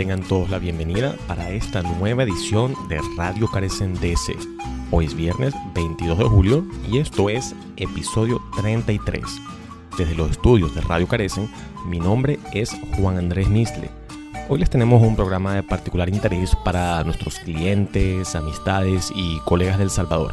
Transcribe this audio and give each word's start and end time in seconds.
tengan 0.00 0.22
todos 0.22 0.48
la 0.48 0.58
bienvenida 0.58 1.14
para 1.26 1.50
esta 1.50 1.82
nueva 1.82 2.22
edición 2.22 2.74
de 2.88 2.98
Radio 3.18 3.46
Carecen 3.50 3.92
DC. 4.00 4.34
Hoy 4.90 5.04
es 5.04 5.14
viernes 5.14 5.52
22 5.74 6.16
de 6.16 6.24
julio 6.24 6.64
y 6.90 6.96
esto 6.96 7.28
es 7.28 7.54
episodio 7.76 8.40
33. 8.56 9.22
Desde 9.98 10.14
los 10.14 10.30
estudios 10.30 10.74
de 10.74 10.80
Radio 10.80 11.06
Carecen, 11.06 11.50
mi 11.84 12.00
nombre 12.00 12.38
es 12.54 12.74
Juan 12.96 13.18
Andrés 13.18 13.50
Misle. 13.50 13.90
Hoy 14.48 14.60
les 14.60 14.70
tenemos 14.70 15.02
un 15.02 15.16
programa 15.16 15.56
de 15.56 15.62
particular 15.64 16.08
interés 16.08 16.56
para 16.64 17.04
nuestros 17.04 17.38
clientes, 17.40 18.34
amistades 18.34 19.12
y 19.14 19.38
colegas 19.40 19.78
del 19.78 19.90
Salvador 19.90 20.32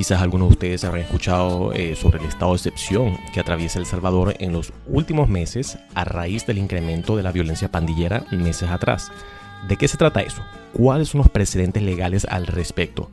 Quizás 0.00 0.22
algunos 0.22 0.48
de 0.48 0.52
ustedes 0.54 0.84
habrán 0.84 1.04
escuchado 1.04 1.74
eh, 1.74 1.94
sobre 1.94 2.20
el 2.20 2.24
estado 2.24 2.52
de 2.52 2.56
excepción 2.56 3.18
que 3.34 3.40
atraviesa 3.40 3.78
El 3.78 3.84
Salvador 3.84 4.34
en 4.38 4.50
los 4.50 4.72
últimos 4.86 5.28
meses 5.28 5.76
a 5.94 6.04
raíz 6.04 6.46
del 6.46 6.56
incremento 6.56 7.18
de 7.18 7.22
la 7.22 7.32
violencia 7.32 7.70
pandillera 7.70 8.24
meses 8.30 8.70
atrás. 8.70 9.12
¿De 9.68 9.76
qué 9.76 9.88
se 9.88 9.98
trata 9.98 10.22
eso? 10.22 10.42
¿Cuáles 10.72 11.10
son 11.10 11.18
los 11.18 11.28
precedentes 11.28 11.82
legales 11.82 12.26
al 12.30 12.46
respecto? 12.46 13.10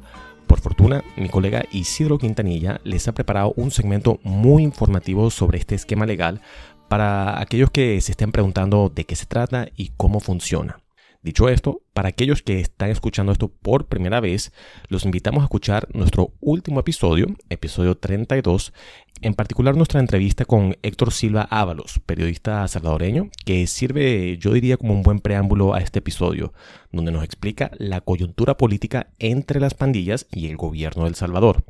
Por 0.47 0.61
fortuna, 0.61 1.03
mi 1.17 1.27
colega 1.27 1.65
Isidro 1.73 2.17
Quintanilla 2.17 2.79
les 2.85 3.05
ha 3.09 3.13
preparado 3.13 3.51
un 3.57 3.69
segmento 3.69 4.21
muy 4.23 4.63
informativo 4.63 5.29
sobre 5.29 5.57
este 5.57 5.75
esquema 5.75 6.05
legal 6.05 6.39
para 6.87 7.41
aquellos 7.41 7.69
que 7.69 7.99
se 7.99 8.13
estén 8.13 8.31
preguntando 8.31 8.89
de 8.95 9.03
qué 9.03 9.17
se 9.17 9.25
trata 9.25 9.67
y 9.75 9.91
cómo 9.97 10.21
funciona. 10.21 10.79
Dicho 11.23 11.49
esto, 11.49 11.81
para 11.93 12.09
aquellos 12.09 12.41
que 12.41 12.59
están 12.59 12.89
escuchando 12.89 13.31
esto 13.31 13.49
por 13.49 13.87
primera 13.87 14.19
vez, 14.19 14.53
los 14.87 15.03
invitamos 15.03 15.41
a 15.41 15.45
escuchar 15.45 15.87
nuestro 15.93 16.33
último 16.39 16.79
episodio, 16.79 17.27
episodio 17.49 17.97
32, 17.97 18.71
en 19.21 19.33
particular 19.33 19.75
nuestra 19.75 19.99
entrevista 19.99 20.45
con 20.45 20.77
Héctor 20.83 21.11
Silva 21.11 21.47
Ábalos, 21.49 21.99
periodista 22.05 22.67
salvadoreño, 22.67 23.29
que 23.45 23.65
sirve, 23.65 24.37
yo 24.37 24.51
diría, 24.53 24.77
como 24.77 24.93
un 24.93 25.01
buen 25.01 25.19
preámbulo 25.19 25.73
a 25.73 25.79
este 25.79 25.99
episodio, 25.99 26.53
donde 26.91 27.11
nos 27.11 27.23
explica 27.23 27.71
la 27.77 28.01
coyuntura 28.01 28.57
política 28.57 29.11
entre 29.17 29.59
las 29.59 29.73
pandillas 29.73 30.27
y 30.31 30.47
el 30.47 30.55
gobierno 30.55 31.05
del 31.05 31.15
Salvador. 31.15 31.65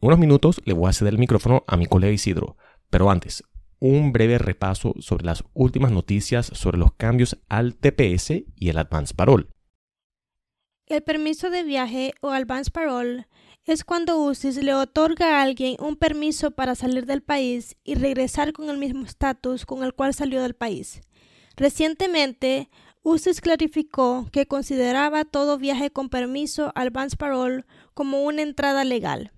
En 0.00 0.08
unos 0.08 0.18
minutos 0.18 0.62
le 0.64 0.74
voy 0.74 0.88
a 0.88 0.92
ceder 0.92 1.14
el 1.14 1.20
micrófono 1.20 1.64
a 1.66 1.76
mi 1.76 1.86
colega 1.86 2.12
Isidro, 2.12 2.56
pero 2.88 3.10
antes, 3.10 3.42
un 3.82 4.12
breve 4.12 4.38
repaso 4.38 4.94
sobre 5.00 5.26
las 5.26 5.42
últimas 5.54 5.90
noticias 5.90 6.46
sobre 6.46 6.78
los 6.78 6.94
cambios 6.94 7.36
al 7.48 7.74
TPS 7.74 8.44
y 8.54 8.68
el 8.68 8.78
Advance 8.78 9.12
Parole. 9.12 9.48
El 10.86 11.02
permiso 11.02 11.50
de 11.50 11.64
viaje 11.64 12.14
o 12.20 12.30
Advance 12.30 12.70
Parole 12.70 13.26
es 13.64 13.82
cuando 13.82 14.22
UCIS 14.22 14.62
le 14.62 14.72
otorga 14.72 15.40
a 15.40 15.42
alguien 15.42 15.74
un 15.80 15.96
permiso 15.96 16.52
para 16.52 16.76
salir 16.76 17.06
del 17.06 17.22
país 17.22 17.76
y 17.82 17.96
regresar 17.96 18.52
con 18.52 18.70
el 18.70 18.78
mismo 18.78 19.04
estatus 19.04 19.66
con 19.66 19.82
el 19.82 19.94
cual 19.94 20.14
salió 20.14 20.42
del 20.42 20.54
país. 20.54 21.00
Recientemente, 21.56 22.70
UCIS 23.02 23.40
clarificó 23.40 24.28
que 24.30 24.46
consideraba 24.46 25.24
todo 25.24 25.58
viaje 25.58 25.90
con 25.90 26.08
permiso 26.08 26.70
Advance 26.76 27.16
Parole 27.16 27.64
como 27.94 28.22
una 28.22 28.42
entrada 28.42 28.84
legal 28.84 29.32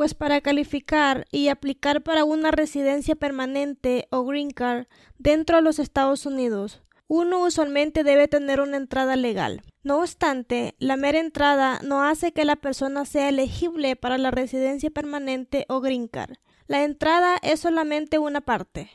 pues 0.00 0.14
para 0.14 0.40
calificar 0.40 1.26
y 1.30 1.48
aplicar 1.48 2.02
para 2.02 2.24
una 2.24 2.50
residencia 2.50 3.16
permanente 3.16 4.08
o 4.10 4.24
green 4.24 4.50
card 4.50 4.86
dentro 5.18 5.56
de 5.56 5.62
los 5.62 5.78
Estados 5.78 6.24
Unidos, 6.24 6.80
uno 7.06 7.42
usualmente 7.44 8.02
debe 8.02 8.26
tener 8.26 8.62
una 8.62 8.78
entrada 8.78 9.14
legal. 9.16 9.60
No 9.82 9.98
obstante, 9.98 10.74
la 10.78 10.96
mera 10.96 11.18
entrada 11.18 11.80
no 11.84 12.02
hace 12.02 12.32
que 12.32 12.46
la 12.46 12.56
persona 12.56 13.04
sea 13.04 13.28
elegible 13.28 13.94
para 13.94 14.16
la 14.16 14.30
residencia 14.30 14.88
permanente 14.88 15.66
o 15.68 15.82
green 15.82 16.08
card. 16.08 16.38
La 16.66 16.82
entrada 16.82 17.36
es 17.42 17.60
solamente 17.60 18.18
una 18.18 18.40
parte. 18.40 18.90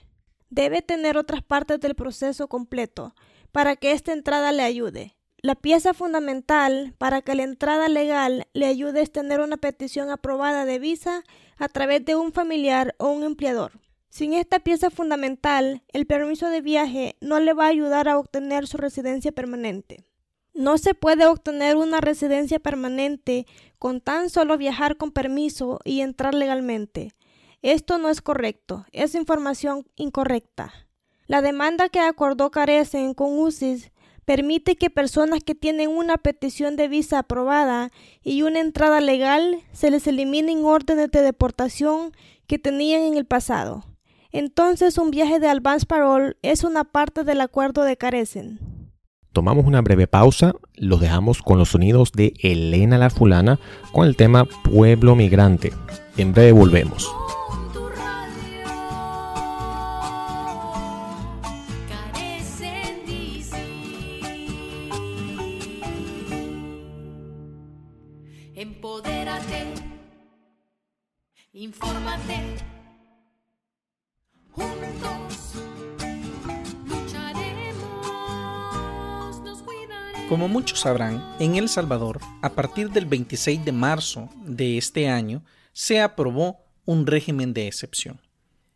Debe 0.50 0.82
tener 0.82 1.18
otras 1.18 1.44
partes 1.44 1.80
del 1.82 1.94
proceso 1.94 2.48
completo 2.48 3.14
para 3.52 3.76
que 3.76 3.92
esta 3.92 4.12
entrada 4.12 4.52
le 4.52 4.64
ayude. 4.64 5.15
La 5.46 5.54
pieza 5.54 5.94
fundamental 5.94 6.96
para 6.98 7.22
que 7.22 7.36
la 7.36 7.44
entrada 7.44 7.88
legal 7.88 8.48
le 8.54 8.66
ayude 8.66 9.04
es 9.04 9.12
tener 9.12 9.42
una 9.42 9.58
petición 9.58 10.10
aprobada 10.10 10.66
de 10.66 10.80
visa 10.80 11.24
a 11.58 11.68
través 11.68 12.04
de 12.04 12.16
un 12.16 12.34
familiar 12.34 12.96
o 12.98 13.12
un 13.12 13.22
empleador. 13.22 13.74
Sin 14.10 14.34
esta 14.34 14.58
pieza 14.58 14.90
fundamental, 14.90 15.84
el 15.94 16.08
permiso 16.08 16.50
de 16.50 16.62
viaje 16.62 17.16
no 17.22 17.40
le 17.40 17.54
va 17.54 17.66
a 17.66 17.68
ayudar 17.68 18.10
a 18.10 18.18
obtener 18.18 18.66
su 18.66 18.78
residencia 18.78 19.32
permanente. 19.32 20.04
No 20.56 20.80
se 20.80 20.96
puede 20.96 21.28
obtener 21.28 21.76
una 21.76 22.02
residencia 22.02 22.58
permanente 22.58 23.46
con 23.78 24.02
tan 24.02 24.32
solo 24.32 24.58
viajar 24.58 24.98
con 24.98 25.12
permiso 25.12 25.80
y 25.86 26.02
entrar 26.02 26.34
legalmente. 26.34 27.12
Esto 27.62 28.00
no 28.00 28.10
es 28.10 28.24
correcto, 28.24 28.88
es 28.94 29.14
información 29.14 29.86
incorrecta. 29.96 30.74
La 31.28 31.44
demanda 31.44 31.90
que 31.90 32.00
acordó 32.00 32.50
Carecen 32.50 33.14
con 33.14 33.38
UCIS 33.38 33.92
permite 34.26 34.76
que 34.76 34.90
personas 34.90 35.44
que 35.44 35.56
tienen 35.56 35.90
una 35.90 36.18
petición 36.18 36.76
de 36.76 36.88
visa 36.88 37.20
aprobada 37.20 37.92
y 38.24 38.42
una 38.42 38.60
entrada 38.60 39.00
legal 39.00 39.60
se 39.72 39.92
les 39.92 40.08
eliminen 40.08 40.66
órdenes 40.66 41.12
de 41.12 41.22
deportación 41.22 42.12
que 42.48 42.60
tenían 42.60 43.04
en 43.04 43.18
el 43.18 43.26
pasado. 43.26 43.86
Entonces 44.32 44.98
un 44.98 45.12
viaje 45.12 45.40
de 45.40 45.48
advance 45.48 45.86
parole 45.86 46.36
es 46.42 46.64
una 46.64 46.84
parte 46.84 47.24
del 47.24 47.40
acuerdo 47.40 47.84
de 47.84 47.96
Carecen. 47.96 48.60
Tomamos 49.32 49.66
una 49.66 49.82
breve 49.82 50.08
pausa, 50.08 50.54
los 50.76 51.00
dejamos 51.00 51.42
con 51.42 51.58
los 51.58 51.70
sonidos 51.70 52.12
de 52.14 52.34
Elena 52.40 52.98
la 52.98 53.10
Fulana 53.10 53.60
con 53.92 54.08
el 54.08 54.16
tema 54.16 54.46
Pueblo 54.46 55.16
Migrante. 55.16 55.74
En 56.18 56.34
breve 56.34 56.54
volvemos. 56.54 57.14
Infórmate. 71.52 72.40
Juntos 74.50 75.56
lucharemos. 76.86 77.76
Como 80.30 80.48
muchos 80.48 80.80
sabrán, 80.80 81.36
en 81.42 81.56
El 81.56 81.68
Salvador, 81.68 82.22
a 82.42 82.50
partir 82.54 82.92
del 82.92 83.06
26 83.06 83.66
de 83.66 83.72
marzo 83.74 84.30
de 84.46 84.78
este 84.78 85.10
año, 85.10 85.44
se 85.74 86.00
aprobó 86.00 86.66
un 86.86 87.08
régimen 87.08 87.54
de 87.54 87.68
excepción. 87.68 88.22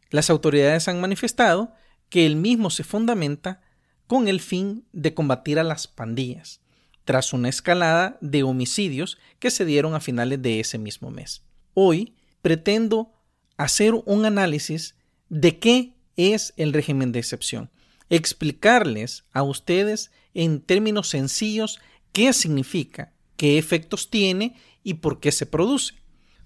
Las 0.10 0.30
autoridades 0.30 0.90
han 0.90 1.00
manifestado 1.00 1.74
que 2.10 2.26
el 2.26 2.36
mismo 2.36 2.70
se 2.70 2.84
fundamenta 2.84 3.62
con 4.08 4.28
el 4.28 4.42
fin 4.42 4.86
de 4.92 5.14
combatir 5.14 5.58
a 5.58 5.64
las 5.64 5.88
pandillas, 5.88 6.60
tras 7.10 7.34
una 7.34 7.50
escalada 7.50 8.20
de 8.22 8.44
homicidios 8.44 9.18
que 9.40 9.50
se 9.50 9.66
dieron 9.66 9.96
a 9.96 10.00
finales 10.00 10.44
de 10.44 10.60
ese 10.60 10.78
mismo 10.78 11.10
mes. 11.10 11.42
Hoy, 11.74 12.14
pretendo 12.44 13.12
hacer 13.58 13.96
un 14.06 14.26
análisis 14.26 14.94
de 15.28 15.58
qué 15.58 15.96
es 16.18 16.54
el 16.56 16.72
régimen 16.72 17.12
de 17.12 17.18
excepción, 17.18 17.72
explicarles 18.12 19.24
a 19.34 19.42
ustedes 19.42 20.12
en 20.36 20.62
términos 20.62 21.10
sencillos 21.10 21.80
qué 22.12 22.32
significa, 22.32 23.12
qué 23.38 23.58
efectos 23.58 24.12
tiene 24.12 24.56
y 24.84 24.94
por 24.94 25.20
qué 25.20 25.32
se 25.32 25.48
produce. 25.48 25.96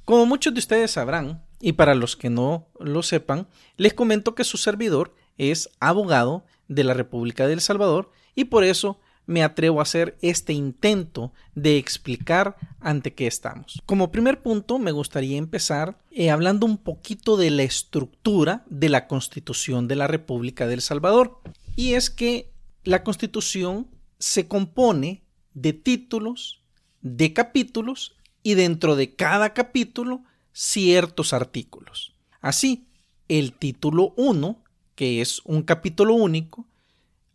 Como 0.06 0.26
muchos 0.26 0.54
de 0.54 0.60
ustedes 0.60 0.92
sabrán, 0.92 1.44
y 1.60 1.74
para 1.74 1.94
los 1.94 2.16
que 2.16 2.30
no 2.30 2.70
lo 2.80 3.04
sepan, 3.04 3.50
les 3.76 3.94
comento 3.94 4.34
que 4.34 4.46
su 4.46 4.56
servidor 4.56 5.14
es 5.38 5.70
abogado 5.82 6.46
de 6.70 6.86
la 6.86 6.94
República 6.94 7.48
de 7.48 7.52
El 7.52 7.60
Salvador 7.60 8.12
y 8.34 8.46
por 8.46 8.64
eso 8.64 9.02
me 9.26 9.44
atrevo 9.44 9.80
a 9.80 9.84
hacer 9.84 10.18
este 10.22 10.54
intento 10.54 11.32
de 11.56 11.78
explicar 11.78 12.56
ante 12.80 13.14
qué 13.14 13.28
estamos. 13.28 13.82
Como 13.86 14.12
primer 14.12 14.42
punto, 14.42 14.80
me 14.80 14.92
gustaría 14.92 15.38
empezar 15.38 15.98
eh, 16.12 16.30
hablando 16.30 16.66
un 16.66 16.78
poquito 16.78 17.38
de 17.38 17.50
la 17.50 17.64
estructura 17.64 18.64
de 18.70 18.90
la 18.90 19.08
Constitución 19.08 19.88
de 19.88 19.96
la 19.96 20.08
República 20.08 20.68
de 20.68 20.76
El 20.76 20.82
Salvador. 20.82 21.40
Y 21.76 21.94
es 21.94 22.10
que 22.10 22.52
la 22.84 23.04
Constitución 23.04 23.88
se 24.20 24.48
compone 24.48 25.24
de 25.54 25.74
títulos, 25.74 26.62
de 27.02 27.34
capítulos 27.34 28.16
y 28.42 28.56
dentro 28.56 28.96
de 28.96 29.16
cada 29.16 29.54
capítulo 29.54 30.24
ciertos 30.52 31.34
artículos. 31.34 32.14
Así, 32.42 32.88
el 33.28 33.54
título 33.54 34.14
1, 34.18 34.64
que 34.96 35.22
es 35.22 35.42
un 35.46 35.64
capítulo 35.64 36.14
único, 36.14 36.68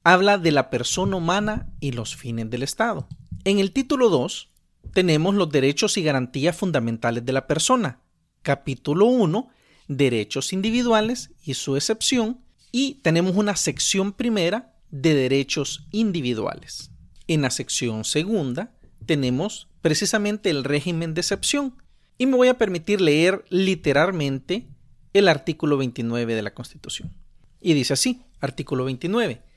habla 0.05 0.39
de 0.39 0.53
la 0.53 0.71
persona 0.71 1.17
humana 1.17 1.71
y 1.81 1.93
los 1.93 2.17
fines 2.17 2.51
del 2.51 2.63
Estado. 2.63 3.09
En 3.45 3.59
el 3.59 3.73
título 3.73 4.09
2 4.09 4.51
tenemos 4.93 5.35
los 5.35 5.51
derechos 5.51 5.97
y 5.97 6.03
garantías 6.03 6.57
fundamentales 6.57 7.25
de 7.25 7.33
la 7.33 7.47
persona. 7.47 8.01
Capítulo 8.43 9.07
1, 9.07 9.49
derechos 9.89 10.53
individuales 10.53 11.31
y 11.45 11.55
su 11.55 11.77
excepción. 11.77 12.41
Y 12.73 12.95
tenemos 13.03 13.37
una 13.37 13.57
sección 13.57 14.13
primera 14.13 14.75
de 14.91 15.15
derechos 15.15 15.87
individuales. 15.91 16.91
En 17.27 17.43
la 17.43 17.51
sección 17.51 18.05
segunda 18.05 18.75
tenemos 19.07 19.69
precisamente 19.83 20.51
el 20.51 20.65
régimen 20.65 21.15
de 21.15 21.21
excepción. 21.21 21.75
Y 22.17 22.27
me 22.27 22.37
voy 22.37 22.49
a 22.49 22.59
permitir 22.59 23.01
leer 23.01 23.45
literalmente 23.49 24.69
el 25.13 25.29
artículo 25.29 25.77
29 25.77 26.35
de 26.35 26.43
la 26.43 26.55
Constitución. 26.55 27.13
Y 27.61 27.75
dice 27.75 27.95
así, 27.95 28.23
artículo 28.41 28.85
29 28.85 29.48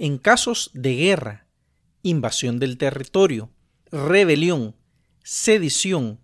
en 0.00 0.16
casos 0.16 0.70
de 0.72 0.94
guerra, 0.94 1.46
invasión 2.02 2.58
del 2.58 2.78
territorio, 2.78 3.50
rebelión, 3.92 4.74
sedición, 5.22 6.20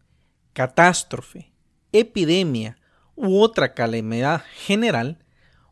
catástrofe, 0.55 1.53
epidemia 1.93 2.79
u 3.17 3.39
otra 3.39 3.75
calamidad 3.75 4.43
general 4.65 5.23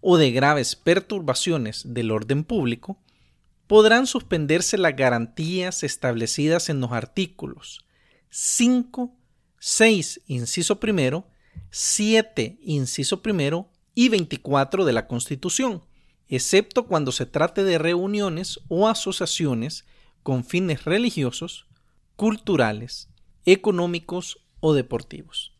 o 0.02 0.18
de 0.18 0.32
graves 0.32 0.76
perturbaciones 0.76 1.94
del 1.94 2.10
orden 2.10 2.44
público, 2.44 2.98
podrán 3.66 4.06
suspenderse 4.06 4.76
las 4.76 4.94
garantías 4.94 5.82
establecidas 5.82 6.68
en 6.68 6.82
los 6.82 6.92
artículos 6.92 7.86
5, 8.28 9.16
6, 9.58 10.20
inciso 10.26 10.78
primero, 10.78 11.26
7, 11.70 12.58
inciso 12.60 13.22
primero 13.22 13.70
y 13.94 14.10
24 14.10 14.84
de 14.84 14.92
la 14.92 15.06
Constitución, 15.06 15.82
excepto 16.28 16.86
cuando 16.86 17.12
se 17.12 17.26
trate 17.26 17.64
de 17.64 17.78
reuniones 17.78 18.60
o 18.68 18.88
asociaciones 18.88 19.84
con 20.22 20.44
fines 20.44 20.84
religiosos, 20.84 21.66
culturales, 22.16 23.08
económicos 23.44 24.38
o 24.60 24.74
deportivos. 24.74 25.52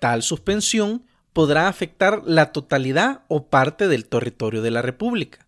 Tal 0.00 0.22
suspensión 0.22 1.04
podrá 1.32 1.68
afectar 1.68 2.22
la 2.26 2.52
totalidad 2.52 3.24
o 3.28 3.48
parte 3.48 3.88
del 3.88 4.06
territorio 4.06 4.62
de 4.62 4.70
la 4.70 4.82
República 4.82 5.46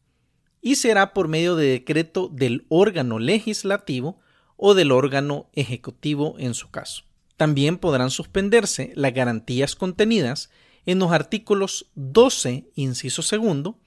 y 0.61 0.77
será 0.77 1.13
por 1.13 1.29
medio 1.29 1.57
de 1.57 1.67
decreto 1.67 2.29
del 2.29 2.65
órgano 2.69 3.19
legislativo 3.19 4.19
o 4.57 4.75
del 4.75 4.93
órgano 4.93 5.51
ejecutivo 5.53 6.37
en 6.39 6.55
su 6.55 6.71
caso. 6.71 7.05
También 7.37 7.79
podrán 7.79 8.11
suspenderse 8.11 8.93
las 8.95 9.13
garantías 9.13 9.77
contenidas 9.77 10.51
en 10.87 10.99
los 10.99 11.13
artículos 11.13 11.91
12, 11.95 12.71
inciso 12.75 13.23
segundo, 13.23 13.79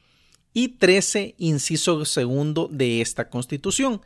y 0.53 0.69
13, 0.69 1.35
inciso 1.37 2.03
segundo 2.05 2.67
de 2.71 3.01
esta 3.01 3.29
Constitución, 3.29 4.01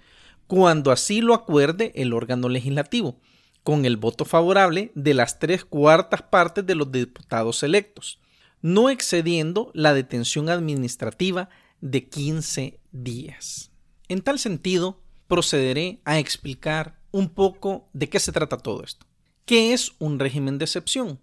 cuando 0.48 0.92
así 0.92 1.22
lo 1.22 1.34
acuerde 1.34 1.92
el 1.96 2.14
órgano 2.14 2.50
legislativo, 2.50 3.20
con 3.64 3.86
el 3.86 3.98
voto 3.98 4.26
favorable 4.26 4.92
de 4.96 5.14
las 5.14 5.40
tres 5.40 5.64
cuartas 5.64 6.24
partes 6.24 6.66
de 6.66 6.76
los 6.76 6.92
diputados 6.92 7.64
electos, 7.64 8.20
no 8.62 8.90
excediendo 8.90 9.72
la 9.74 9.94
detención 9.94 10.50
administrativa 10.50 11.50
de 11.80 12.08
15 12.08 12.80
días. 12.92 13.72
En 14.08 14.22
tal 14.22 14.40
sentido, 14.40 15.02
procederé 15.28 16.02
a 16.04 16.20
explicar 16.20 17.00
un 17.12 17.30
poco 17.30 17.90
de 17.94 18.10
qué 18.10 18.20
se 18.20 18.32
trata 18.32 18.58
todo 18.58 18.84
esto. 18.84 19.06
¿Qué 19.46 19.74
es 19.74 19.94
un 20.00 20.20
régimen 20.20 20.58
de 20.58 20.66
excepción? 20.66 21.20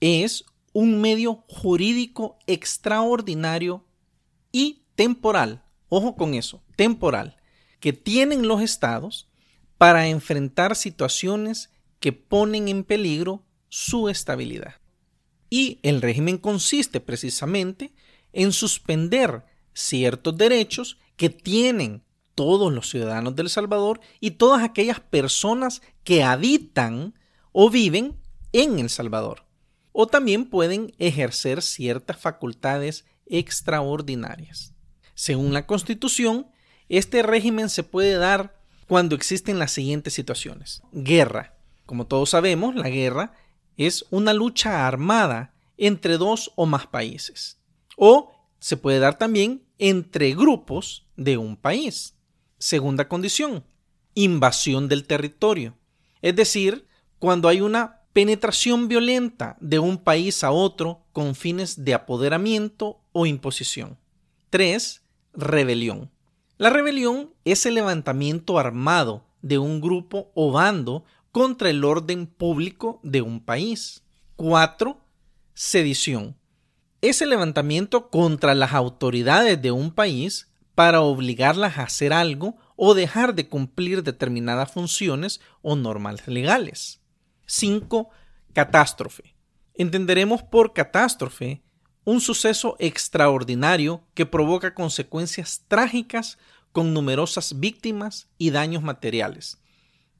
Es 0.00 0.44
un 0.72 1.00
medio 1.00 1.44
jurídico 1.48 2.38
extraordinario 2.46 3.84
y 4.52 4.84
temporal, 4.94 5.64
ojo 5.88 6.14
con 6.14 6.34
eso, 6.34 6.62
temporal, 6.76 7.36
que 7.80 7.92
tienen 7.92 8.46
los 8.46 8.60
estados 8.62 9.28
para 9.78 10.06
enfrentar 10.06 10.76
situaciones 10.76 11.70
que 11.98 12.12
ponen 12.12 12.68
en 12.68 12.84
peligro 12.84 13.42
su 13.68 14.08
estabilidad. 14.08 14.74
Y 15.50 15.80
el 15.82 16.00
régimen 16.00 16.38
consiste 16.38 17.00
precisamente 17.00 17.92
en 18.32 18.52
suspender 18.52 19.44
ciertos 19.72 20.36
derechos 20.36 20.98
que 21.16 21.30
tienen 21.30 22.02
todos 22.34 22.72
los 22.72 22.88
ciudadanos 22.88 23.36
del 23.36 23.50
Salvador 23.50 24.00
y 24.20 24.32
todas 24.32 24.62
aquellas 24.62 25.00
personas 25.00 25.82
que 26.04 26.22
habitan 26.22 27.14
o 27.52 27.70
viven 27.70 28.16
en 28.52 28.78
El 28.78 28.88
Salvador. 28.88 29.44
O 29.92 30.06
también 30.06 30.46
pueden 30.46 30.94
ejercer 30.98 31.62
ciertas 31.62 32.18
facultades 32.18 33.04
extraordinarias. 33.26 34.74
Según 35.14 35.52
la 35.52 35.66
Constitución, 35.66 36.46
este 36.88 37.22
régimen 37.22 37.68
se 37.68 37.82
puede 37.82 38.14
dar 38.14 38.60
cuando 38.86 39.14
existen 39.14 39.58
las 39.58 39.72
siguientes 39.72 40.14
situaciones. 40.14 40.82
Guerra, 40.92 41.56
como 41.86 42.06
todos 42.06 42.30
sabemos, 42.30 42.74
la 42.74 42.88
guerra 42.88 43.34
es 43.76 44.04
una 44.10 44.32
lucha 44.32 44.86
armada 44.86 45.54
entre 45.76 46.18
dos 46.18 46.52
o 46.56 46.66
más 46.66 46.86
países. 46.86 47.58
O 47.96 48.32
se 48.58 48.76
puede 48.76 48.98
dar 48.98 49.18
también 49.18 49.64
entre 49.78 50.34
grupos 50.34 51.06
de 51.16 51.36
un 51.36 51.56
país. 51.56 52.14
Segunda 52.58 53.08
condición, 53.08 53.64
invasión 54.14 54.88
del 54.88 55.06
territorio. 55.06 55.76
Es 56.20 56.36
decir, 56.36 56.86
cuando 57.18 57.48
hay 57.48 57.60
una 57.60 58.02
penetración 58.12 58.88
violenta 58.88 59.56
de 59.60 59.78
un 59.78 59.98
país 59.98 60.44
a 60.44 60.52
otro 60.52 61.04
con 61.12 61.34
fines 61.34 61.84
de 61.84 61.94
apoderamiento 61.94 63.01
o 63.12 63.26
imposición. 63.26 63.98
3. 64.50 65.02
Rebelión. 65.34 66.10
La 66.58 66.70
rebelión 66.70 67.34
es 67.44 67.66
el 67.66 67.74
levantamiento 67.74 68.58
armado 68.58 69.24
de 69.40 69.58
un 69.58 69.80
grupo 69.80 70.30
o 70.34 70.52
bando 70.52 71.04
contra 71.30 71.70
el 71.70 71.84
orden 71.84 72.26
público 72.26 73.00
de 73.02 73.22
un 73.22 73.40
país. 73.40 74.02
4. 74.36 74.98
Sedición. 75.54 76.36
Es 77.00 77.20
el 77.22 77.30
levantamiento 77.30 78.10
contra 78.10 78.54
las 78.54 78.74
autoridades 78.74 79.60
de 79.60 79.72
un 79.72 79.90
país 79.92 80.52
para 80.74 81.00
obligarlas 81.00 81.78
a 81.78 81.82
hacer 81.82 82.12
algo 82.12 82.56
o 82.76 82.94
dejar 82.94 83.34
de 83.34 83.48
cumplir 83.48 84.02
determinadas 84.02 84.70
funciones 84.70 85.40
o 85.62 85.76
normas 85.76 86.26
legales. 86.28 87.00
5. 87.46 88.08
Catástrofe. 88.52 89.34
Entenderemos 89.74 90.42
por 90.42 90.72
catástrofe 90.72 91.62
un 92.04 92.20
suceso 92.20 92.76
extraordinario 92.78 94.02
que 94.14 94.26
provoca 94.26 94.74
consecuencias 94.74 95.64
trágicas 95.68 96.38
con 96.72 96.94
numerosas 96.94 97.60
víctimas 97.60 98.28
y 98.38 98.50
daños 98.50 98.82
materiales. 98.82 99.58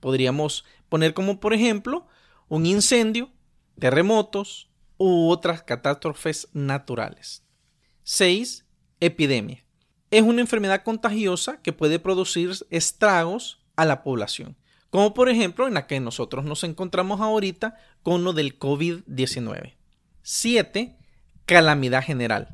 Podríamos 0.00 0.64
poner 0.88 1.14
como 1.14 1.40
por 1.40 1.54
ejemplo 1.54 2.06
un 2.48 2.66
incendio, 2.66 3.30
terremotos 3.78 4.70
u 4.98 5.30
otras 5.30 5.62
catástrofes 5.62 6.48
naturales. 6.52 7.42
6. 8.04 8.66
Epidemia. 9.00 9.64
Es 10.10 10.22
una 10.22 10.42
enfermedad 10.42 10.82
contagiosa 10.82 11.62
que 11.62 11.72
puede 11.72 11.98
producir 11.98 12.50
estragos 12.70 13.60
a 13.76 13.84
la 13.84 14.02
población, 14.02 14.56
como 14.90 15.14
por 15.14 15.28
ejemplo 15.28 15.66
en 15.66 15.74
la 15.74 15.86
que 15.86 15.98
nosotros 16.00 16.44
nos 16.44 16.62
encontramos 16.64 17.20
ahorita 17.20 17.76
con 18.02 18.22
lo 18.22 18.34
del 18.34 18.58
COVID-19. 18.58 19.74
7. 20.22 20.98
Calamidad 21.52 22.02
general. 22.02 22.48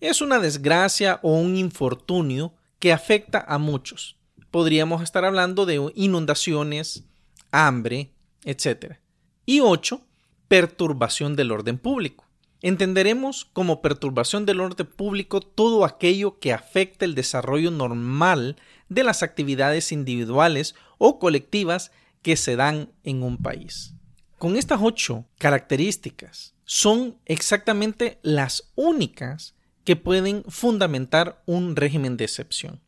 Es 0.00 0.20
una 0.20 0.38
desgracia 0.38 1.18
o 1.22 1.32
un 1.32 1.56
infortunio 1.56 2.54
que 2.78 2.92
afecta 2.92 3.44
a 3.46 3.58
muchos. 3.58 4.18
Podríamos 4.52 5.02
estar 5.02 5.24
hablando 5.24 5.66
de 5.66 5.90
inundaciones, 5.96 7.02
hambre, 7.50 8.12
etc. 8.44 8.98
Y 9.46 9.58
8. 9.58 10.00
Perturbación 10.46 11.34
del 11.34 11.50
orden 11.50 11.76
público. 11.76 12.24
Entenderemos 12.62 13.46
como 13.46 13.82
perturbación 13.82 14.46
del 14.46 14.60
orden 14.60 14.86
público 14.86 15.40
todo 15.40 15.84
aquello 15.84 16.38
que 16.38 16.52
afecta 16.52 17.04
el 17.04 17.16
desarrollo 17.16 17.72
normal 17.72 18.56
de 18.88 19.02
las 19.02 19.24
actividades 19.24 19.90
individuales 19.90 20.76
o 20.98 21.18
colectivas 21.18 21.90
que 22.22 22.36
se 22.36 22.54
dan 22.54 22.92
en 23.02 23.24
un 23.24 23.38
país. 23.38 23.94
Con 24.38 24.56
estas 24.56 24.80
ocho 24.82 25.24
características 25.38 26.54
son 26.72 27.18
exactamente 27.26 28.20
las 28.22 28.70
únicas 28.76 29.56
que 29.82 29.96
pueden 29.96 30.44
fundamentar 30.46 31.42
un 31.44 31.74
régimen 31.74 32.16
de 32.16 32.22
excepción. 32.22 32.80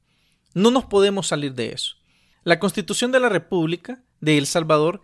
No 0.54 0.70
nos 0.70 0.84
podemos 0.84 1.26
salir 1.26 1.54
de 1.54 1.72
eso. 1.72 1.96
La 2.44 2.60
Constitución 2.60 3.10
de 3.10 3.18
la 3.18 3.28
República 3.28 4.00
de 4.20 4.38
El 4.38 4.46
Salvador 4.46 5.02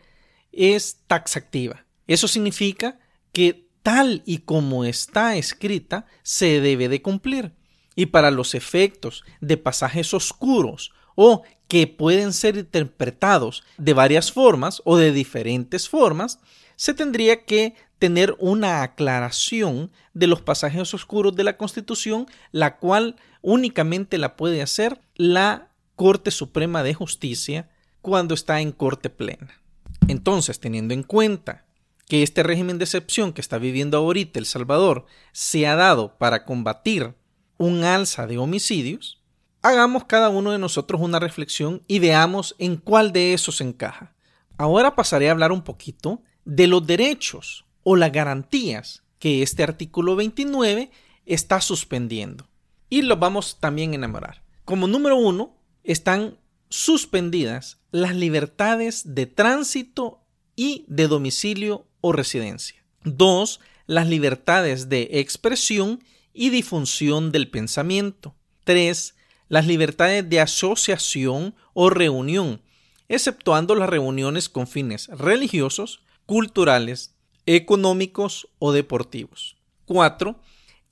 es 0.53 1.01
taxativa. 1.09 1.87
Eso 2.07 2.29
significa 2.29 3.01
que 3.33 3.69
tal 3.83 4.23
y 4.25 4.39
como 4.39 4.85
está 4.85 5.35
escrita 5.35 6.07
se 6.23 6.61
debe 6.61 6.89
de 6.89 7.03
cumplir. 7.03 7.57
Y 7.97 8.07
para 8.07 8.31
los 8.31 8.55
efectos 8.55 9.25
de 9.41 9.57
pasajes 9.57 10.15
oscuros 10.15 10.93
o 11.17 11.43
que 11.67 11.89
pueden 11.89 12.33
ser 12.33 12.57
interpretados 12.57 13.65
de 13.77 13.93
varias 13.93 14.31
formas 14.31 14.81
o 14.85 14.97
de 14.97 15.11
diferentes 15.11 15.89
formas, 15.89 16.39
se 16.77 16.95
tendría 16.95 17.45
que 17.45 17.75
tener 17.99 18.37
una 18.39 18.83
aclaración 18.83 19.91
de 20.15 20.27
los 20.27 20.41
pasajes 20.41 20.95
oscuros 20.95 21.35
de 21.35 21.45
la 21.45 21.57
Constitución, 21.57 22.27
la 22.53 22.77
cual 22.77 23.17
únicamente 23.43 24.19
la 24.19 24.37
puede 24.37 24.63
hacer 24.63 25.01
la 25.17 25.69
Corte 25.97 26.31
Suprema 26.31 26.83
de 26.83 26.95
Justicia 26.95 27.69
cuando 28.03 28.35
está 28.35 28.61
en 28.61 28.73
corte 28.73 29.11
plena. 29.11 29.61
Entonces, 30.07 30.61
teniendo 30.61 30.95
en 30.95 31.03
cuenta 31.03 31.65
que 32.07 32.23
este 32.23 32.43
régimen 32.43 32.79
de 32.79 32.85
excepción 32.85 33.33
que 33.33 33.41
está 33.41 33.59
viviendo 33.59 33.99
ahorita 33.99 34.39
El 34.39 34.47
Salvador 34.47 35.07
se 35.33 35.67
ha 35.67 35.75
dado 35.75 36.17
para 36.17 36.45
combatir 36.45 37.15
un 37.59 37.85
alza 37.85 38.27
de 38.27 38.39
homicidios, 38.39 39.21
hagamos 39.61 40.05
cada 40.05 40.29
uno 40.29 40.53
de 40.53 40.59
nosotros 40.59 41.01
una 41.01 41.19
reflexión 41.19 41.83
y 41.89 41.99
veamos 41.99 42.55
en 42.59 42.77
cuál 42.77 43.13
de 43.13 43.35
esos 43.35 43.61
encaja. 43.61 44.15
Ahora 44.57 44.95
pasaré 44.95 45.29
a 45.29 45.33
hablar 45.33 45.53
un 45.53 45.63
poquito 45.63 46.23
de 46.45 46.67
los 46.67 46.87
derechos 46.87 47.67
o 47.91 47.97
las 47.97 48.13
garantías 48.13 49.03
que 49.19 49.41
este 49.41 49.63
artículo 49.63 50.15
29 50.15 50.91
está 51.25 51.63
suspendiendo. 51.63 52.47
Y 52.91 53.01
los 53.01 53.19
vamos 53.19 53.61
también 53.61 53.93
a 53.93 53.95
enamorar. 53.95 54.43
Como 54.67 54.87
número 54.87 55.17
uno 55.17 55.57
están 55.85 56.37
suspendidas 56.69 57.81
las 57.91 58.15
libertades 58.15 59.15
de 59.15 59.25
tránsito 59.25 60.21
y 60.55 60.85
de 60.87 61.09
domicilio 61.09 61.87
o 62.03 62.13
residencia. 62.13 62.85
2. 63.05 63.59
Las 63.87 64.07
libertades 64.07 64.91
de 64.91 65.09
expresión 65.13 66.05
y 66.35 66.51
difusión 66.51 67.33
del 67.33 67.49
pensamiento. 67.49 68.35
3. 68.65 69.15
Las 69.49 69.67
libertades 69.67 70.29
de 70.29 70.41
asociación 70.41 71.55
o 71.73 71.89
reunión, 71.89 72.61
exceptuando 73.09 73.75
las 73.75 73.89
reuniones 73.89 74.51
con 74.51 74.67
fines 74.67 75.09
religiosos, 75.09 76.03
culturales, 76.27 77.15
económicos 77.57 78.49
o 78.59 78.73
deportivos. 78.73 79.57
4. 79.87 80.39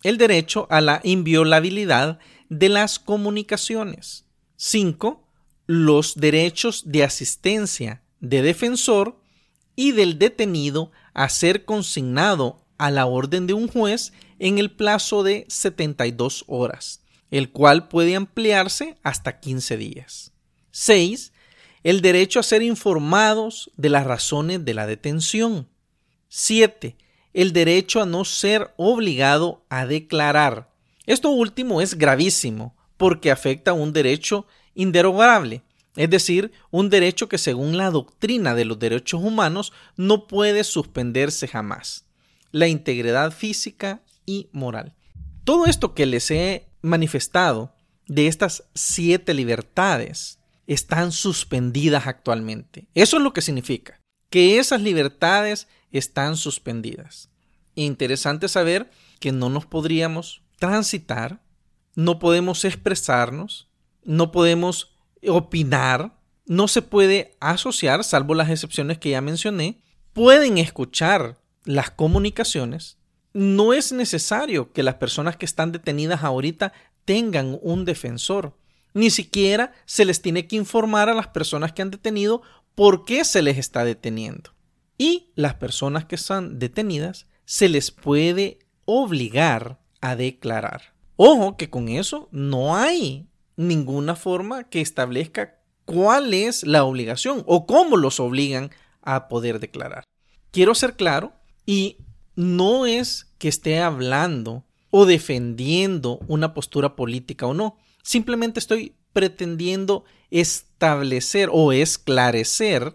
El 0.02 0.16
derecho 0.16 0.66
a 0.70 0.80
la 0.80 1.00
inviolabilidad 1.04 2.18
de 2.48 2.68
las 2.70 2.98
comunicaciones. 2.98 4.24
5. 4.56 5.22
Los 5.66 6.14
derechos 6.14 6.84
de 6.86 7.04
asistencia 7.04 8.02
de 8.20 8.40
defensor 8.40 9.20
y 9.74 9.92
del 9.92 10.18
detenido 10.18 10.90
a 11.12 11.28
ser 11.28 11.66
consignado 11.66 12.64
a 12.78 12.90
la 12.90 13.04
orden 13.04 13.46
de 13.46 13.52
un 13.52 13.68
juez 13.68 14.12
en 14.38 14.58
el 14.58 14.70
plazo 14.70 15.22
de 15.22 15.44
72 15.48 16.44
horas, 16.46 17.02
el 17.30 17.50
cual 17.50 17.88
puede 17.88 18.16
ampliarse 18.16 18.96
hasta 19.02 19.40
15 19.40 19.76
días. 19.76 20.32
6. 20.70 21.32
El 21.82 22.00
derecho 22.00 22.40
a 22.40 22.42
ser 22.42 22.62
informados 22.62 23.70
de 23.76 23.90
las 23.90 24.06
razones 24.06 24.64
de 24.64 24.74
la 24.74 24.86
detención. 24.86 25.68
7. 26.28 26.96
El 27.32 27.52
derecho 27.52 28.00
a 28.00 28.06
no 28.06 28.24
ser 28.24 28.72
obligado 28.76 29.64
a 29.68 29.86
declarar. 29.86 30.70
Esto 31.06 31.30
último 31.30 31.80
es 31.80 31.96
gravísimo 31.96 32.74
porque 32.96 33.30
afecta 33.30 33.72
a 33.72 33.74
un 33.74 33.92
derecho 33.92 34.46
inderogable, 34.74 35.62
es 35.96 36.10
decir, 36.10 36.52
un 36.70 36.90
derecho 36.90 37.28
que 37.28 37.38
según 37.38 37.76
la 37.76 37.90
doctrina 37.90 38.54
de 38.54 38.64
los 38.64 38.78
derechos 38.78 39.22
humanos 39.22 39.72
no 39.96 40.26
puede 40.26 40.64
suspenderse 40.64 41.48
jamás. 41.48 42.06
La 42.52 42.68
integridad 42.68 43.32
física 43.32 44.02
y 44.26 44.48
moral. 44.52 44.94
Todo 45.44 45.66
esto 45.66 45.94
que 45.94 46.06
les 46.06 46.30
he 46.30 46.68
manifestado 46.82 47.74
de 48.06 48.26
estas 48.26 48.64
siete 48.74 49.32
libertades 49.34 50.38
están 50.66 51.12
suspendidas 51.12 52.06
actualmente. 52.06 52.88
Eso 52.94 53.16
es 53.16 53.22
lo 53.22 53.32
que 53.32 53.42
significa, 53.42 54.00
que 54.30 54.58
esas 54.58 54.80
libertades 54.80 55.68
están 55.92 56.36
suspendidas. 56.36 57.30
Interesante 57.74 58.48
saber 58.48 58.90
que 59.20 59.32
no 59.32 59.48
nos 59.50 59.66
podríamos 59.66 60.42
transitar, 60.58 61.40
no 61.94 62.18
podemos 62.18 62.64
expresarnos, 62.64 63.68
no 64.04 64.32
podemos 64.32 64.96
opinar, 65.26 66.16
no 66.46 66.68
se 66.68 66.82
puede 66.82 67.36
asociar, 67.40 68.04
salvo 68.04 68.34
las 68.34 68.50
excepciones 68.50 68.98
que 68.98 69.10
ya 69.10 69.20
mencioné, 69.20 69.80
pueden 70.12 70.58
escuchar 70.58 71.38
las 71.64 71.90
comunicaciones. 71.90 72.98
No 73.32 73.72
es 73.72 73.92
necesario 73.92 74.72
que 74.72 74.82
las 74.82 74.94
personas 74.94 75.36
que 75.36 75.44
están 75.44 75.72
detenidas 75.72 76.22
ahorita 76.22 76.72
tengan 77.04 77.58
un 77.60 77.84
defensor. 77.84 78.56
Ni 78.94 79.10
siquiera 79.10 79.74
se 79.84 80.06
les 80.06 80.22
tiene 80.22 80.46
que 80.46 80.56
informar 80.56 81.10
a 81.10 81.14
las 81.14 81.28
personas 81.28 81.72
que 81.72 81.82
han 81.82 81.90
detenido 81.90 82.42
por 82.76 83.04
qué 83.04 83.24
se 83.24 83.42
les 83.42 83.58
está 83.58 83.84
deteniendo. 83.84 84.50
Y 84.96 85.32
las 85.34 85.54
personas 85.54 86.04
que 86.04 86.14
están 86.14 86.60
detenidas 86.60 87.26
se 87.44 87.68
les 87.68 87.90
puede 87.90 88.60
obligar 88.84 89.80
a 90.00 90.14
declarar. 90.14 90.94
Ojo 91.16 91.56
que 91.56 91.70
con 91.70 91.88
eso 91.88 92.28
no 92.30 92.76
hay 92.76 93.26
ninguna 93.56 94.14
forma 94.14 94.64
que 94.64 94.80
establezca 94.80 95.58
cuál 95.86 96.34
es 96.34 96.64
la 96.64 96.84
obligación 96.84 97.42
o 97.46 97.66
cómo 97.66 97.96
los 97.96 98.20
obligan 98.20 98.70
a 99.02 99.28
poder 99.28 99.58
declarar. 99.58 100.04
Quiero 100.50 100.74
ser 100.74 100.94
claro 100.96 101.32
y 101.64 101.98
no 102.34 102.86
es 102.86 103.32
que 103.38 103.48
esté 103.48 103.80
hablando 103.80 104.64
o 104.90 105.06
defendiendo 105.06 106.20
una 106.28 106.52
postura 106.52 106.94
política 106.94 107.46
o 107.46 107.54
no. 107.54 107.78
Simplemente 108.02 108.60
estoy 108.60 108.94
pretendiendo 109.16 110.04
establecer 110.30 111.48
o 111.50 111.72
esclarecer 111.72 112.94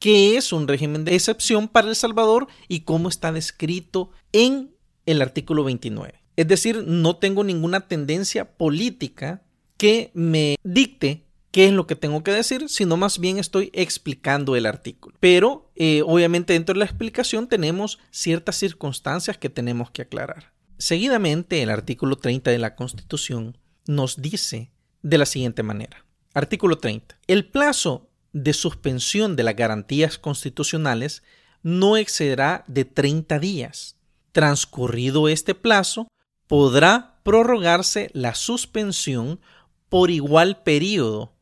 qué 0.00 0.36
es 0.36 0.52
un 0.52 0.66
régimen 0.66 1.04
de 1.04 1.14
excepción 1.14 1.68
para 1.68 1.86
El 1.88 1.94
Salvador 1.94 2.48
y 2.66 2.80
cómo 2.80 3.08
está 3.08 3.30
descrito 3.30 4.10
en 4.32 4.74
el 5.06 5.22
artículo 5.22 5.62
29. 5.62 6.14
Es 6.34 6.48
decir, 6.48 6.82
no 6.84 7.14
tengo 7.14 7.44
ninguna 7.44 7.86
tendencia 7.86 8.56
política 8.56 9.44
que 9.76 10.10
me 10.14 10.56
dicte 10.64 11.26
qué 11.52 11.66
es 11.66 11.72
lo 11.72 11.86
que 11.86 11.94
tengo 11.94 12.24
que 12.24 12.32
decir, 12.32 12.68
sino 12.68 12.96
más 12.96 13.20
bien 13.20 13.38
estoy 13.38 13.70
explicando 13.72 14.56
el 14.56 14.66
artículo. 14.66 15.16
Pero 15.20 15.70
eh, 15.76 16.02
obviamente 16.04 16.54
dentro 16.54 16.72
de 16.72 16.80
la 16.80 16.86
explicación 16.86 17.46
tenemos 17.46 18.00
ciertas 18.10 18.56
circunstancias 18.56 19.38
que 19.38 19.48
tenemos 19.48 19.92
que 19.92 20.02
aclarar. 20.02 20.54
Seguidamente, 20.78 21.62
el 21.62 21.70
artículo 21.70 22.16
30 22.16 22.50
de 22.50 22.58
la 22.58 22.74
Constitución 22.74 23.58
nos 23.86 24.20
dice 24.20 24.72
de 25.02 25.18
la 25.18 25.26
siguiente 25.26 25.62
manera. 25.62 26.04
Artículo 26.34 26.78
30. 26.78 27.18
El 27.26 27.46
plazo 27.46 28.08
de 28.32 28.52
suspensión 28.52 29.36
de 29.36 29.42
las 29.42 29.56
garantías 29.56 30.18
constitucionales 30.18 31.22
no 31.62 31.96
excederá 31.96 32.64
de 32.66 32.84
30 32.84 33.38
días. 33.38 33.96
Transcurrido 34.32 35.28
este 35.28 35.54
plazo, 35.54 36.08
podrá 36.46 37.20
prorrogarse 37.22 38.10
la 38.14 38.34
suspensión 38.34 39.40
por 39.88 40.10
igual 40.10 40.62
periodo 40.62 41.32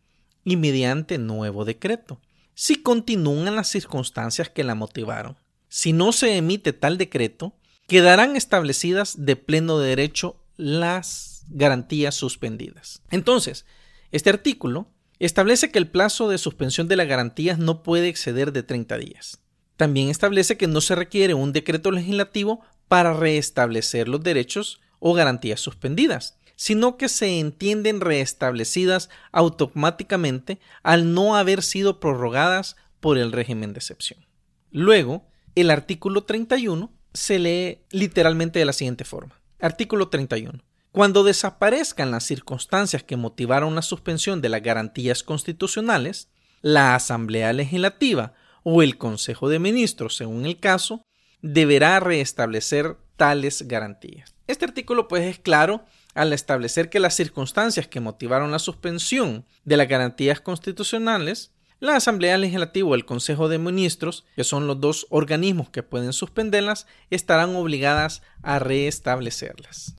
y 0.45 0.57
mediante 0.57 1.19
nuevo 1.19 1.64
decreto, 1.64 2.21
si 2.55 2.83
continúan 2.83 3.55
las 3.55 3.69
circunstancias 3.69 4.49
que 4.49 4.64
la 4.64 4.75
motivaron. 4.75 5.37
Si 5.69 5.93
no 5.93 6.12
se 6.12 6.37
emite 6.37 6.73
tal 6.73 6.99
decreto, 6.99 7.55
quedarán 7.87 8.37
establecidas 8.37 9.25
de 9.25 9.37
pleno 9.37 9.79
derecho 9.79 10.37
las 10.57 11.39
garantías 11.50 12.14
suspendidas. 12.14 13.02
Entonces, 13.11 13.66
este 14.11 14.30
artículo 14.30 14.88
establece 15.19 15.71
que 15.71 15.78
el 15.78 15.90
plazo 15.90 16.28
de 16.28 16.38
suspensión 16.38 16.88
de 16.88 16.97
las 16.97 17.07
garantías 17.07 17.59
no 17.59 17.83
puede 17.83 18.09
exceder 18.09 18.52
de 18.52 18.62
30 18.62 18.97
días. 18.99 19.40
También 19.76 20.09
establece 20.09 20.57
que 20.57 20.66
no 20.66 20.80
se 20.80 20.95
requiere 20.95 21.35
un 21.35 21.52
decreto 21.52 21.90
legislativo 21.90 22.61
para 22.88 23.14
restablecer 23.14 24.09
los 24.09 24.23
derechos 24.23 24.80
o 24.99 25.14
garantías 25.14 25.61
suspendidas 25.61 26.37
sino 26.61 26.99
que 26.99 27.09
se 27.09 27.40
entienden 27.40 28.02
reestablecidas 28.02 29.09
automáticamente 29.33 30.61
al 30.83 31.14
no 31.14 31.35
haber 31.35 31.62
sido 31.62 32.00
prorrogadas 32.00 32.76
por 33.00 33.16
el 33.16 33.33
régimen 33.33 33.73
de 33.73 33.78
excepción. 33.78 34.26
Luego, 34.71 35.26
el 35.54 35.71
artículo 35.71 36.25
31 36.25 36.92
se 37.14 37.38
lee 37.38 37.78
literalmente 37.92 38.59
de 38.59 38.66
la 38.66 38.75
siguiente 38.75 39.04
forma. 39.04 39.40
Artículo 39.59 40.11
31. 40.11 40.62
Cuando 40.92 41.23
desaparezcan 41.23 42.11
las 42.11 42.25
circunstancias 42.25 43.04
que 43.04 43.16
motivaron 43.16 43.76
la 43.76 43.82
suspensión 43.82 44.40
de 44.40 44.49
las 44.49 44.61
garantías 44.61 45.23
constitucionales, 45.23 46.30
la 46.62 46.97
Asamblea 46.97 47.52
Legislativa 47.52 48.35
o 48.64 48.82
el 48.82 48.99
Consejo 48.99 49.49
de 49.49 49.61
Ministros, 49.61 50.16
según 50.16 50.47
el 50.47 50.59
caso, 50.59 51.06
deberá 51.42 52.00
restablecer 52.00 52.97
tales 53.16 53.68
garantías. 53.68 54.35
Este 54.49 54.64
artículo 54.64 55.06
pues 55.06 55.23
es 55.23 55.38
claro 55.38 55.85
al 56.14 56.32
establecer 56.32 56.90
que 56.90 56.99
las 56.99 57.14
circunstancias 57.14 57.87
que 57.87 58.00
motivaron 58.00 58.50
la 58.50 58.59
suspensión 58.59 59.47
de 59.64 59.76
las 59.76 59.87
garantías 59.87 60.40
constitucionales, 60.40 61.52
la 61.78 61.94
Asamblea 61.94 62.37
Legislativa 62.37 62.88
o 62.88 62.94
el 62.97 63.04
Consejo 63.04 63.49
de 63.49 63.59
Ministros, 63.59 64.26
que 64.35 64.42
son 64.42 64.66
los 64.66 64.80
dos 64.80 65.06
organismos 65.11 65.70
que 65.70 65.85
pueden 65.85 66.12
suspenderlas, 66.12 66.88
estarán 67.11 67.54
obligadas 67.54 68.23
a 68.42 68.59
restablecerlas. 68.59 69.94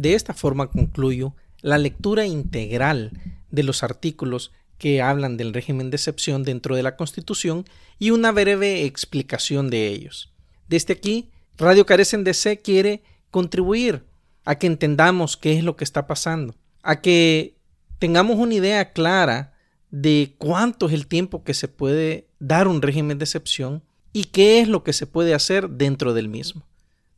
De 0.00 0.14
esta 0.14 0.32
forma 0.32 0.70
concluyo 0.70 1.34
la 1.60 1.76
lectura 1.76 2.24
integral 2.24 3.12
de 3.50 3.62
los 3.62 3.82
artículos 3.82 4.50
que 4.78 5.02
hablan 5.02 5.36
del 5.36 5.52
régimen 5.52 5.90
de 5.90 5.96
excepción 5.96 6.42
dentro 6.42 6.74
de 6.74 6.82
la 6.82 6.96
Constitución 6.96 7.66
y 7.98 8.10
una 8.10 8.32
breve 8.32 8.86
explicación 8.86 9.68
de 9.68 9.88
ellos. 9.88 10.32
Desde 10.70 10.94
aquí, 10.94 11.28
Radio 11.58 11.84
Carecen 11.84 12.24
de 12.24 12.32
C 12.32 12.62
quiere 12.62 13.02
contribuir 13.30 14.06
a 14.46 14.54
que 14.54 14.68
entendamos 14.68 15.36
qué 15.36 15.58
es 15.58 15.64
lo 15.64 15.76
que 15.76 15.84
está 15.84 16.06
pasando, 16.06 16.54
a 16.82 17.02
que 17.02 17.58
tengamos 17.98 18.38
una 18.38 18.54
idea 18.54 18.92
clara 18.92 19.52
de 19.90 20.34
cuánto 20.38 20.88
es 20.88 20.94
el 20.94 21.08
tiempo 21.08 21.44
que 21.44 21.52
se 21.52 21.68
puede 21.68 22.26
dar 22.38 22.68
un 22.68 22.80
régimen 22.80 23.18
de 23.18 23.24
excepción 23.24 23.82
y 24.14 24.24
qué 24.24 24.60
es 24.60 24.68
lo 24.68 24.82
que 24.82 24.94
se 24.94 25.06
puede 25.06 25.34
hacer 25.34 25.68
dentro 25.68 26.14
del 26.14 26.30
mismo. 26.30 26.69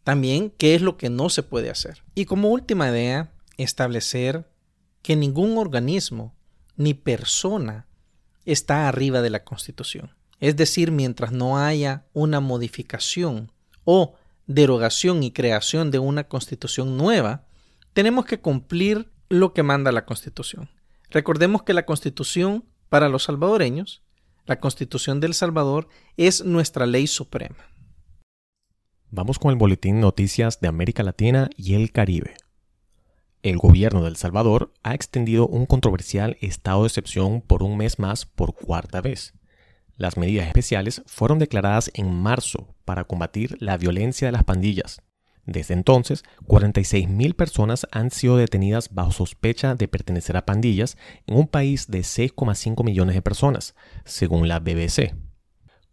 También 0.04 0.50
qué 0.50 0.74
es 0.74 0.82
lo 0.82 0.96
que 0.96 1.10
no 1.10 1.28
se 1.28 1.42
puede 1.42 1.70
hacer. 1.70 2.02
Y 2.14 2.24
como 2.24 2.48
última 2.48 2.88
idea, 2.88 3.32
establecer 3.56 4.50
que 5.02 5.16
ningún 5.16 5.58
organismo 5.58 6.34
ni 6.76 6.94
persona 6.94 7.86
está 8.44 8.88
arriba 8.88 9.22
de 9.22 9.30
la 9.30 9.44
Constitución. 9.44 10.10
Es 10.40 10.56
decir, 10.56 10.90
mientras 10.90 11.32
no 11.32 11.58
haya 11.58 12.06
una 12.12 12.40
modificación 12.40 13.52
o 13.84 14.16
derogación 14.46 15.22
y 15.22 15.30
creación 15.30 15.90
de 15.90 16.00
una 16.00 16.24
constitución 16.24 16.96
nueva, 16.96 17.44
tenemos 17.92 18.24
que 18.24 18.40
cumplir 18.40 19.10
lo 19.28 19.54
que 19.54 19.62
manda 19.62 19.92
la 19.92 20.04
constitución. 20.04 20.68
Recordemos 21.10 21.62
que 21.62 21.74
la 21.74 21.86
constitución 21.86 22.64
Para 22.88 23.08
los 23.08 23.22
salvadoreños, 23.22 24.02
la 24.44 24.60
Constitución 24.60 25.18
del 25.18 25.32
Salvador 25.32 25.88
es 26.18 26.44
nuestra 26.44 26.84
ley 26.84 27.06
suprema. 27.06 27.71
Vamos 29.14 29.38
con 29.38 29.50
el 29.50 29.58
boletín 29.58 30.00
Noticias 30.00 30.58
de 30.60 30.68
América 30.68 31.02
Latina 31.02 31.50
y 31.54 31.74
el 31.74 31.92
Caribe. 31.92 32.32
El 33.42 33.58
gobierno 33.58 34.00
de 34.00 34.08
El 34.08 34.16
Salvador 34.16 34.72
ha 34.82 34.94
extendido 34.94 35.46
un 35.46 35.66
controversial 35.66 36.38
estado 36.40 36.80
de 36.80 36.86
excepción 36.86 37.42
por 37.42 37.62
un 37.62 37.76
mes 37.76 37.98
más 37.98 38.24
por 38.24 38.54
cuarta 38.54 39.02
vez. 39.02 39.34
Las 39.98 40.16
medidas 40.16 40.46
especiales 40.46 41.02
fueron 41.04 41.38
declaradas 41.38 41.90
en 41.92 42.10
marzo 42.10 42.74
para 42.86 43.04
combatir 43.04 43.58
la 43.60 43.76
violencia 43.76 44.28
de 44.28 44.32
las 44.32 44.44
pandillas. 44.44 45.02
Desde 45.44 45.74
entonces, 45.74 46.24
46.000 46.46 47.34
personas 47.34 47.86
han 47.92 48.10
sido 48.10 48.38
detenidas 48.38 48.94
bajo 48.94 49.10
sospecha 49.10 49.74
de 49.74 49.88
pertenecer 49.88 50.38
a 50.38 50.46
pandillas 50.46 50.96
en 51.26 51.36
un 51.36 51.48
país 51.48 51.86
de 51.88 52.00
6,5 52.00 52.82
millones 52.82 53.14
de 53.14 53.20
personas, 53.20 53.74
según 54.06 54.48
la 54.48 54.58
BBC. 54.58 55.12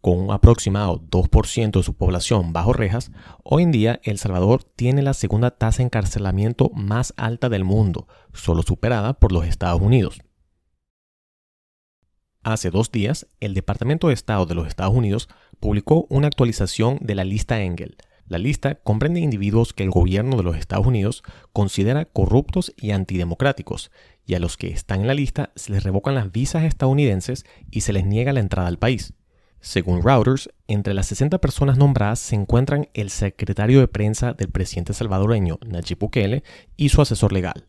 Con 0.00 0.18
un 0.18 0.30
aproximado 0.30 0.98
2% 1.10 1.72
de 1.72 1.82
su 1.82 1.94
población 1.94 2.54
bajo 2.54 2.72
rejas, 2.72 3.10
hoy 3.44 3.64
en 3.64 3.70
día 3.70 4.00
El 4.02 4.16
Salvador 4.16 4.64
tiene 4.64 5.02
la 5.02 5.12
segunda 5.12 5.50
tasa 5.50 5.78
de 5.78 5.84
encarcelamiento 5.84 6.70
más 6.74 7.12
alta 7.18 7.50
del 7.50 7.64
mundo, 7.64 8.08
solo 8.32 8.62
superada 8.62 9.12
por 9.12 9.30
los 9.30 9.44
Estados 9.44 9.82
Unidos. 9.82 10.22
Hace 12.42 12.70
dos 12.70 12.90
días, 12.90 13.26
el 13.40 13.52
Departamento 13.52 14.08
de 14.08 14.14
Estado 14.14 14.46
de 14.46 14.54
los 14.54 14.66
Estados 14.66 14.94
Unidos 14.94 15.28
publicó 15.60 16.06
una 16.08 16.28
actualización 16.28 16.96
de 17.02 17.14
la 17.14 17.24
lista 17.24 17.60
Engel. 17.60 17.98
La 18.24 18.38
lista 18.38 18.76
comprende 18.76 19.20
individuos 19.20 19.74
que 19.74 19.82
el 19.82 19.90
gobierno 19.90 20.38
de 20.38 20.44
los 20.44 20.56
Estados 20.56 20.86
Unidos 20.86 21.22
considera 21.52 22.06
corruptos 22.06 22.72
y 22.78 22.92
antidemocráticos, 22.92 23.90
y 24.24 24.34
a 24.34 24.38
los 24.38 24.56
que 24.56 24.68
están 24.68 25.02
en 25.02 25.08
la 25.08 25.14
lista 25.14 25.52
se 25.56 25.72
les 25.72 25.82
revocan 25.82 26.14
las 26.14 26.32
visas 26.32 26.64
estadounidenses 26.64 27.44
y 27.70 27.82
se 27.82 27.92
les 27.92 28.06
niega 28.06 28.32
la 28.32 28.40
entrada 28.40 28.68
al 28.68 28.78
país. 28.78 29.12
Según 29.60 30.02
Reuters, 30.02 30.48
entre 30.68 30.94
las 30.94 31.06
60 31.06 31.38
personas 31.38 31.76
nombradas 31.76 32.18
se 32.18 32.34
encuentran 32.34 32.88
el 32.94 33.10
secretario 33.10 33.80
de 33.80 33.88
prensa 33.88 34.32
del 34.32 34.48
presidente 34.48 34.94
salvadoreño 34.94 35.58
Nayib 35.66 35.98
Bukele 35.98 36.42
y 36.78 36.88
su 36.88 37.02
asesor 37.02 37.32
legal, 37.32 37.66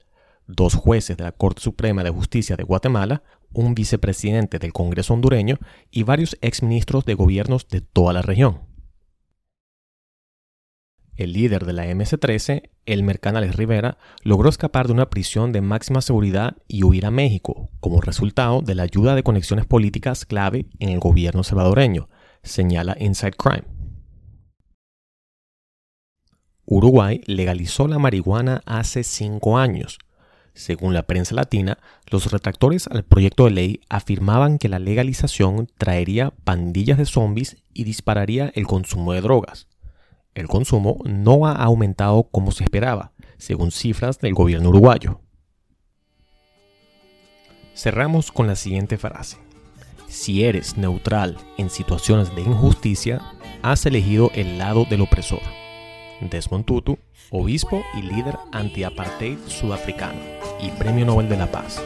dos 0.47 0.73
jueces 0.73 1.17
de 1.17 1.25
la 1.25 1.33
Corte 1.33 1.61
Suprema 1.61 2.03
de 2.03 2.09
Justicia 2.09 2.55
de 2.55 2.63
Guatemala, 2.63 3.23
un 3.51 3.75
vicepresidente 3.75 4.57
del 4.57 4.71
Congreso 4.71 5.13
hondureño 5.13 5.57
y 5.91 6.03
varios 6.03 6.37
exministros 6.39 7.03
de 7.03 7.15
gobiernos 7.15 7.67
de 7.67 7.81
toda 7.81 8.13
la 8.13 8.21
región. 8.21 8.70
El 11.21 11.33
líder 11.33 11.67
de 11.67 11.73
la 11.73 11.85
MS-13, 11.85 12.71
Elmer 12.87 13.19
Canales 13.19 13.55
Rivera, 13.55 13.99
logró 14.23 14.49
escapar 14.49 14.87
de 14.87 14.93
una 14.93 15.11
prisión 15.11 15.51
de 15.51 15.61
máxima 15.61 16.01
seguridad 16.01 16.57
y 16.67 16.83
huir 16.83 17.05
a 17.05 17.11
México 17.11 17.69
como 17.79 18.01
resultado 18.01 18.63
de 18.63 18.73
la 18.73 18.81
ayuda 18.81 19.13
de 19.13 19.21
conexiones 19.21 19.67
políticas 19.67 20.25
clave 20.25 20.65
en 20.79 20.89
el 20.89 20.99
gobierno 20.99 21.43
salvadoreño, 21.43 22.09
señala 22.41 22.97
Inside 22.99 23.33
Crime. 23.33 23.65
Uruguay 26.65 27.21
legalizó 27.27 27.87
la 27.87 27.99
marihuana 27.99 28.63
hace 28.65 29.03
cinco 29.03 29.59
años. 29.59 29.99
Según 30.55 30.95
la 30.95 31.03
prensa 31.03 31.35
latina, 31.35 31.77
los 32.09 32.31
retractores 32.31 32.87
al 32.87 33.03
proyecto 33.03 33.45
de 33.45 33.51
ley 33.51 33.81
afirmaban 33.89 34.57
que 34.57 34.69
la 34.69 34.79
legalización 34.79 35.67
traería 35.77 36.33
pandillas 36.43 36.97
de 36.97 37.05
zombies 37.05 37.57
y 37.75 37.83
dispararía 37.83 38.51
el 38.55 38.65
consumo 38.65 39.13
de 39.13 39.21
drogas 39.21 39.67
el 40.35 40.47
consumo 40.47 40.99
no 41.05 41.45
ha 41.47 41.53
aumentado 41.53 42.23
como 42.23 42.51
se 42.51 42.63
esperaba, 42.63 43.11
según 43.37 43.71
cifras 43.71 44.19
del 44.19 44.33
gobierno 44.33 44.69
uruguayo. 44.69 45.19
Cerramos 47.73 48.31
con 48.31 48.47
la 48.47 48.55
siguiente 48.55 48.97
frase. 48.97 49.37
Si 50.07 50.43
eres 50.43 50.77
neutral 50.77 51.37
en 51.57 51.69
situaciones 51.69 52.35
de 52.35 52.41
injusticia, 52.41 53.21
has 53.61 53.85
elegido 53.85 54.29
el 54.33 54.57
lado 54.57 54.85
del 54.85 55.01
opresor. 55.01 55.41
Desmond 56.29 56.65
Tutu, 56.65 56.99
obispo 57.31 57.81
y 57.97 58.01
líder 58.01 58.37
anti-apartheid 58.51 59.39
sudafricano 59.47 60.19
y 60.61 60.69
Premio 60.71 61.05
Nobel 61.05 61.29
de 61.29 61.37
la 61.37 61.49
Paz. 61.49 61.81